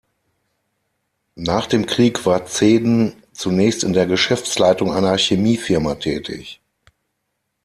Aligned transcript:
Nach 1.35 1.67
dem 1.67 1.85
Krieg 1.85 2.25
war 2.25 2.47
Zehden 2.47 3.21
zunächst 3.33 3.83
in 3.83 3.93
der 3.93 4.07
Geschäftsleitung 4.07 4.91
einer 4.91 5.15
Chemiefirma 5.15 5.93
tätig. 5.93 6.59